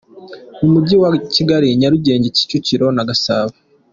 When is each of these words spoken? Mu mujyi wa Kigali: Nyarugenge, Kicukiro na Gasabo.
Mu 0.59 0.67
mujyi 0.73 0.95
wa 1.01 1.09
Kigali: 1.33 1.67
Nyarugenge, 1.79 2.27
Kicukiro 2.37 2.85
na 2.95 3.03
Gasabo. 3.09 3.53